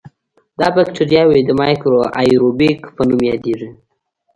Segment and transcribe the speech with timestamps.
[0.59, 3.69] دا بکټریاوې د میکرو آئیروبیک په نوم یادیږي.